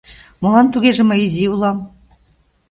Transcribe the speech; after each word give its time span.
Молан 0.41 0.67
тугеже 0.73 1.03
мый 1.05 1.19
изи 1.27 1.45
улам? 1.53 1.77